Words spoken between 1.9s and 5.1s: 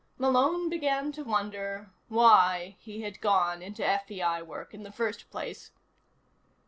why he had gone into FBI work in the